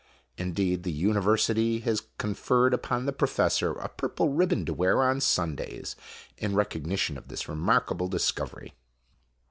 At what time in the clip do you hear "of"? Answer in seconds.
7.19-7.27